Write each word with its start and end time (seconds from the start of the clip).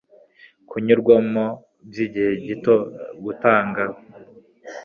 kinyurwamo 0.69 1.45
by 1.87 1.97
igihe 2.05 2.31
gito 2.45 2.75
gutanga 3.23 3.83